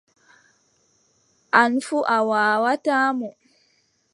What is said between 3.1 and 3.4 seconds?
mo.